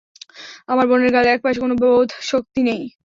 আমার 0.67 0.85
বোনের 0.89 1.11
গালের 1.15 1.33
এক 1.33 1.41
পাশে 1.43 1.59
কোনো 1.59 1.75
বোধ 1.81 2.09
শক্তি 2.31 2.61
নেই। 2.67 2.81